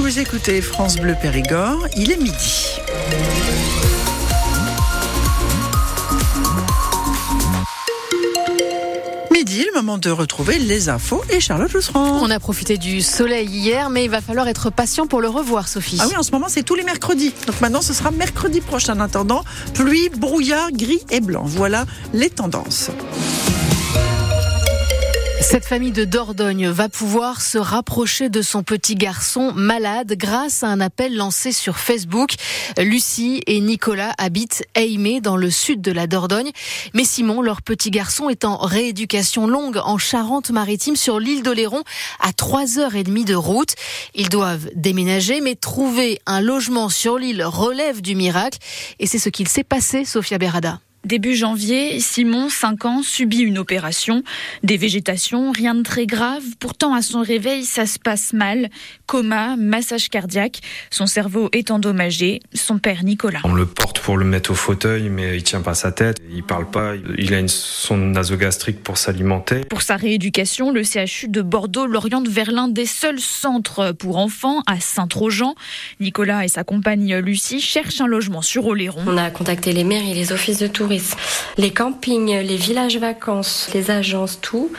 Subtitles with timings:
[0.00, 2.80] Vous écoutez France Bleu Périgord, il est midi.
[9.30, 12.18] Midi, le moment de retrouver les infos et Charlotte Jousserand.
[12.22, 15.68] On a profité du soleil hier, mais il va falloir être patient pour le revoir,
[15.68, 15.98] Sophie.
[16.00, 17.34] Ah oui, en ce moment, c'est tous les mercredis.
[17.46, 18.96] Donc maintenant, ce sera mercredi prochain.
[18.96, 19.44] En attendant,
[19.74, 21.42] pluie, brouillard, gris et blanc.
[21.44, 22.90] Voilà les tendances.
[25.50, 30.68] Cette famille de Dordogne va pouvoir se rapprocher de son petit garçon malade grâce à
[30.68, 32.34] un appel lancé sur Facebook.
[32.78, 36.52] Lucie et Nicolas habitent Aimé dans le sud de la Dordogne.
[36.94, 41.82] Mais Simon, leur petit garçon, est en rééducation longue en Charente-Maritime sur l'île d'Oléron
[42.20, 43.74] à 3h30 de route.
[44.14, 48.60] Ils doivent déménager mais trouver un logement sur l'île relève du miracle.
[49.00, 50.78] Et c'est ce qu'il s'est passé, Sophia Berada.
[51.04, 54.22] Début janvier, Simon, 5 ans, subit une opération.
[54.62, 56.42] Des végétations, rien de très grave.
[56.58, 58.68] Pourtant, à son réveil, ça se passe mal.
[59.06, 60.60] Coma, massage cardiaque.
[60.90, 62.40] Son cerveau est endommagé.
[62.52, 63.40] Son père, Nicolas.
[63.44, 66.18] On le porte pour le mettre au fauteuil, mais il tient pas sa tête.
[66.30, 66.92] Il parle pas.
[67.16, 69.60] Il a une sonde nasogastrique pour s'alimenter.
[69.70, 74.62] Pour sa rééducation, le CHU de Bordeaux l'oriente vers l'un des seuls centres pour enfants
[74.66, 75.54] à Saint-Trojan.
[75.98, 79.00] Nicolas et sa compagne Lucie cherchent un logement sur Oléron.
[79.06, 81.16] On a contacté les mairies, les offices de tourisme
[81.56, 84.70] les campings, les villages vacances, les agences, tout.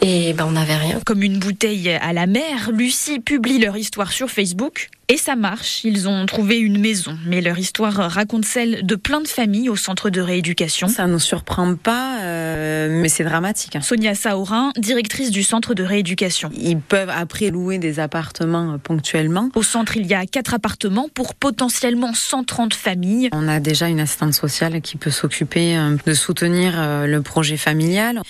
[0.00, 1.00] Et ben on n'avait rien.
[1.04, 4.88] Comme une bouteille à la mer, Lucie publie leur histoire sur Facebook.
[5.08, 9.20] Et ça marche, ils ont trouvé une maison, mais leur histoire raconte celle de plein
[9.20, 10.88] de familles au centre de rééducation.
[10.88, 13.76] Ça nous surprend pas, euh, mais c'est dramatique.
[13.82, 16.50] Sonia Saorin, directrice du centre de rééducation.
[16.56, 19.50] Ils peuvent après louer des appartements ponctuellement.
[19.54, 23.28] Au centre, il y a quatre appartements pour potentiellement 130 familles.
[23.32, 27.58] On a déjà une assistante sociale qui peut s'occuper euh, de soutenir euh, le projet
[27.58, 28.22] familial.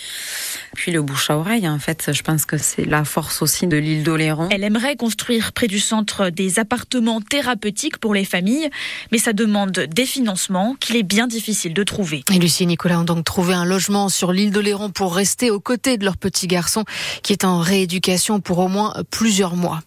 [0.74, 3.76] Puis le bouche à oreille, en fait, je pense que c'est la force aussi de
[3.76, 4.48] l'île d'Oléron.
[4.50, 8.68] Elle aimerait construire près du centre des appartements thérapeutiques pour les familles,
[9.12, 12.24] mais ça demande des financements qu'il est bien difficile de trouver.
[12.32, 15.60] Et Lucie et Nicolas ont donc trouvé un logement sur l'île d'Oléron pour rester aux
[15.60, 16.84] côtés de leur petit garçon
[17.22, 19.80] qui est en rééducation pour au moins plusieurs mois.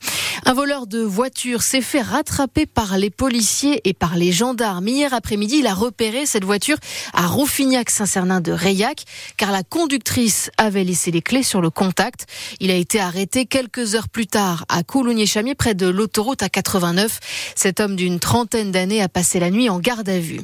[0.45, 4.87] Un voleur de voiture s'est fait rattraper par les policiers et par les gendarmes.
[4.87, 6.77] Hier après-midi, il a repéré cette voiture
[7.13, 9.03] à Rouffignac-Saint-Cernin de Reillac,
[9.35, 12.25] car la conductrice avait laissé les clés sur le contact.
[12.59, 17.19] Il a été arrêté quelques heures plus tard à Coulommiers-Chamier, près de l'autoroute à 89.
[17.55, 20.41] Cet homme d'une trentaine d'années a passé la nuit en garde à vue.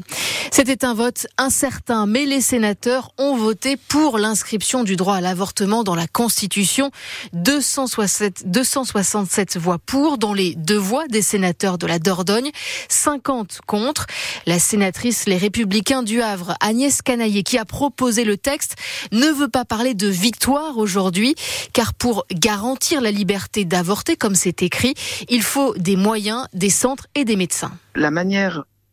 [0.51, 5.83] C'était un vote incertain, mais les sénateurs ont voté pour l'inscription du droit à l'avortement
[5.83, 6.91] dans la Constitution.
[7.33, 12.51] 267, 267 voix pour, dont les deux voix des sénateurs de la Dordogne,
[12.89, 14.05] 50 contre.
[14.45, 18.75] La sénatrice Les Républicains du Havre, Agnès Canaillé, qui a proposé le texte,
[19.11, 21.35] ne veut pas parler de victoire aujourd'hui,
[21.73, 24.93] car pour garantir la liberté d'avorter, comme c'est écrit,
[25.27, 27.73] il faut des moyens, des centres et des médecins.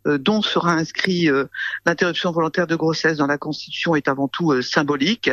[0.04, 1.44] Dont sera inscrit euh,
[1.86, 5.30] l'interruption volontaire de grossesse dans la Constitution est avant tout euh, symbolique.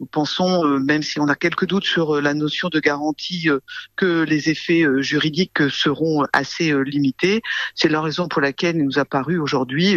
[0.00, 3.48] Nous pensons, même si on a quelques doutes sur la notion de garantie,
[3.96, 7.40] que les effets juridiques seront assez limités.
[7.74, 9.96] C'est la raison pour laquelle il nous a paru aujourd'hui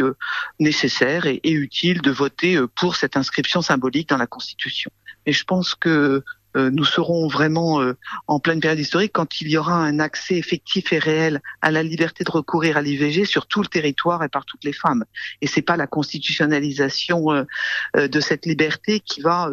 [0.59, 4.92] nécessaire et, utile de voter pour cette inscription symbolique dans la Constitution.
[5.26, 6.24] Et je pense que euh,
[6.72, 7.94] nous serons vraiment euh,
[8.28, 11.84] en pleine période historique quand il y aura un accès effectif et réel à la
[11.84, 15.06] liberté de recourir à l'IVG sur tout le territoire et par toutes les femmes.
[15.42, 19.50] Et c'est pas la constitutionnalisation euh, de cette liberté qui va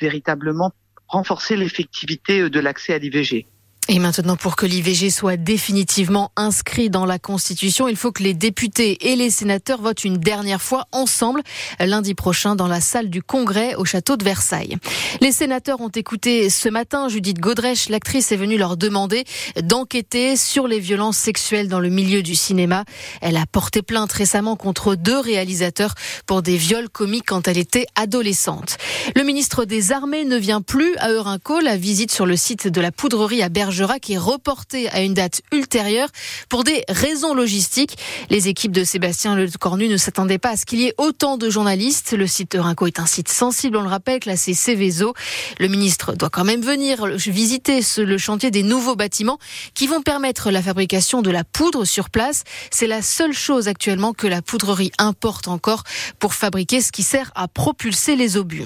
[0.00, 0.72] véritablement
[1.08, 3.46] renforcer l'effectivité de l'accès à l'IVG.
[3.88, 8.34] Et maintenant, pour que l'IVG soit définitivement inscrit dans la Constitution, il faut que les
[8.34, 11.40] députés et les sénateurs votent une dernière fois ensemble
[11.78, 14.76] lundi prochain dans la salle du Congrès au château de Versailles.
[15.20, 17.88] Les sénateurs ont écouté ce matin Judith Godrèche.
[17.88, 19.22] L'actrice est venue leur demander
[19.62, 22.84] d'enquêter sur les violences sexuelles dans le milieu du cinéma.
[23.20, 25.94] Elle a porté plainte récemment contre deux réalisateurs
[26.26, 28.78] pour des viols commis quand elle était adolescente.
[29.14, 31.60] Le ministre des Armées ne vient plus à Eurinco.
[31.60, 35.42] La visite sur le site de la poudrerie à Bergerac est reporté à une date
[35.52, 36.08] ultérieure
[36.48, 37.98] pour des raisons logistiques.
[38.30, 41.50] Les équipes de Sébastien Lecornu ne s'attendaient pas à ce qu'il y ait autant de
[41.50, 42.14] journalistes.
[42.16, 45.12] Le site Rinco est un site sensible, on le rappelle, classé Céveso.
[45.58, 49.38] Le ministre doit quand même venir visiter le chantier des nouveaux bâtiments
[49.74, 52.44] qui vont permettre la fabrication de la poudre sur place.
[52.70, 55.82] C'est la seule chose actuellement que la poudrerie importe encore
[56.18, 58.64] pour fabriquer ce qui sert à propulser les obus.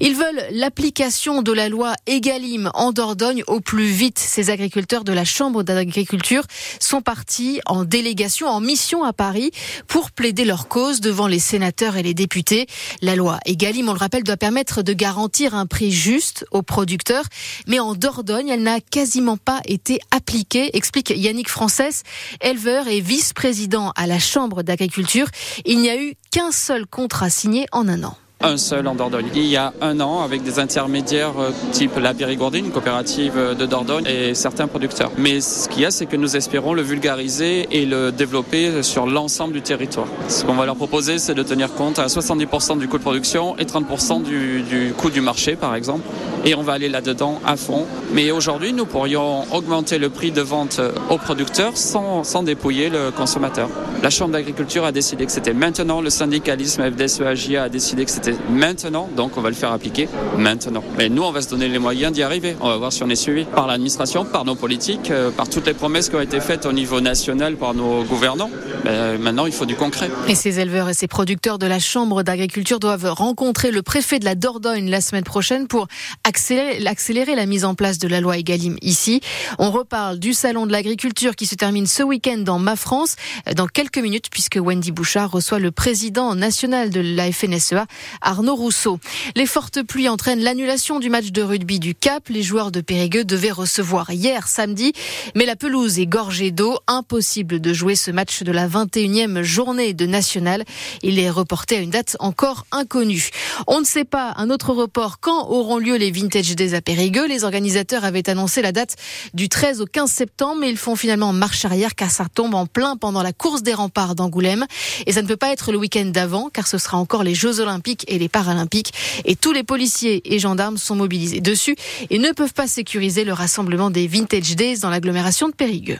[0.00, 4.18] Ils veulent l'application de la loi Egalim en Dordogne au plus vite.
[4.18, 6.42] C'est ces agriculteurs de la Chambre d'agriculture
[6.80, 9.52] sont partis en délégation, en mission à Paris
[9.86, 12.66] pour plaider leur cause devant les sénateurs et les députés.
[13.02, 17.24] La loi Egalim, on le rappelle, doit permettre de garantir un prix juste aux producteurs,
[17.68, 22.02] mais en Dordogne, elle n'a quasiment pas été appliquée, explique Yannick Frances,
[22.40, 25.28] éleveur et vice-président à la Chambre d'agriculture.
[25.64, 29.26] Il n'y a eu qu'un seul contrat signé en un an un seul en Dordogne.
[29.34, 33.54] Il y a un an, avec des intermédiaires euh, type la Périgourdine, une coopérative euh,
[33.54, 35.12] de Dordogne, et certains producteurs.
[35.16, 39.06] Mais ce qu'il y a, c'est que nous espérons le vulgariser et le développer sur
[39.06, 40.06] l'ensemble du territoire.
[40.28, 43.56] Ce qu'on va leur proposer, c'est de tenir compte à 70% du coût de production
[43.58, 46.04] et 30% du, du coût du marché, par exemple.
[46.44, 47.86] Et on va aller là-dedans à fond.
[48.12, 53.10] Mais aujourd'hui, nous pourrions augmenter le prix de vente aux producteurs sans, sans dépouiller le
[53.10, 53.68] consommateur.
[54.02, 56.00] La Chambre d'agriculture a décidé que c'était maintenant.
[56.00, 60.82] Le syndicalisme FDSEAGIA a décidé que c'était maintenant, donc on va le faire appliquer maintenant.
[60.98, 62.56] Mais nous, on va se donner les moyens d'y arriver.
[62.60, 65.66] On va voir si on est suivi par l'administration, par nos politiques, euh, par toutes
[65.66, 68.50] les promesses qui ont été faites au niveau national par nos gouvernants.
[68.84, 70.10] Mais maintenant, il faut du concret.
[70.26, 74.24] Et ces éleveurs et ces producteurs de la Chambre d'agriculture doivent rencontrer le préfet de
[74.24, 75.86] la Dordogne la semaine prochaine pour
[76.32, 79.20] accélérer, la mise en place de la loi Egalim ici.
[79.58, 83.16] On reparle du salon de l'agriculture qui se termine ce week-end dans Ma France
[83.54, 87.86] dans quelques minutes puisque Wendy Bouchard reçoit le président national de la FNSEA
[88.20, 88.98] Arnaud Rousseau.
[89.36, 92.28] Les fortes pluies entraînent l'annulation du match de rugby du Cap.
[92.28, 94.92] Les joueurs de Périgueux devaient recevoir hier samedi,
[95.34, 96.78] mais la pelouse est gorgée d'eau.
[96.86, 100.64] Impossible de jouer ce match de la 21e journée de National.
[101.02, 103.30] Il est reporté à une date encore inconnue.
[103.66, 107.26] On ne sait pas un autre report quand auront lieu les Vintage Days à Périgueux.
[107.26, 108.94] Les organisateurs avaient annoncé la date
[109.34, 112.66] du 13 au 15 septembre, mais ils font finalement marche arrière car ça tombe en
[112.66, 114.64] plein pendant la course des remparts d'Angoulême.
[115.06, 117.58] Et ça ne peut pas être le week-end d'avant car ce sera encore les Jeux
[117.58, 118.92] Olympiques et les Paralympiques.
[119.24, 121.74] Et tous les policiers et gendarmes sont mobilisés dessus
[122.08, 125.98] et ne peuvent pas sécuriser le rassemblement des Vintage Days dans l'agglomération de Périgueux.